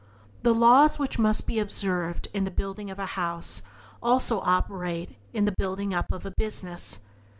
The 0.41 0.55
laws 0.55 0.97
which 0.97 1.19
must 1.19 1.45
be 1.45 1.59
observed 1.59 2.27
in 2.33 2.43
the 2.43 2.49
building 2.49 2.89
of 2.89 2.97
a 2.97 3.05
house 3.05 3.61
also 4.01 4.39
operate 4.39 5.15
in 5.31 5.45
the 5.45 5.53
building 5.55 5.93
up 5.93 6.11
of 6.11 6.25
a 6.25 6.33
business. 6.37 7.01